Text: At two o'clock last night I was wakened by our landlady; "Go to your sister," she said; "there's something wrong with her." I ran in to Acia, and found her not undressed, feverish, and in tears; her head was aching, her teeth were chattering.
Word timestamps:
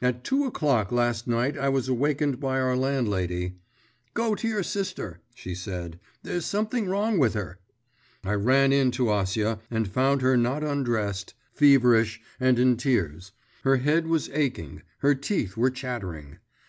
At 0.00 0.22
two 0.22 0.44
o'clock 0.44 0.92
last 0.92 1.26
night 1.26 1.58
I 1.58 1.68
was 1.68 1.90
wakened 1.90 2.38
by 2.38 2.60
our 2.60 2.76
landlady; 2.76 3.56
"Go 4.14 4.36
to 4.36 4.46
your 4.46 4.62
sister," 4.62 5.18
she 5.34 5.52
said; 5.52 5.98
"there's 6.22 6.46
something 6.46 6.86
wrong 6.88 7.18
with 7.18 7.34
her." 7.34 7.58
I 8.22 8.34
ran 8.34 8.72
in 8.72 8.92
to 8.92 9.06
Acia, 9.10 9.58
and 9.72 9.88
found 9.88 10.22
her 10.22 10.36
not 10.36 10.62
undressed, 10.62 11.34
feverish, 11.52 12.20
and 12.38 12.56
in 12.60 12.76
tears; 12.76 13.32
her 13.64 13.78
head 13.78 14.06
was 14.06 14.28
aching, 14.30 14.82
her 14.98 15.16
teeth 15.16 15.56
were 15.56 15.70
chattering. 15.70 16.38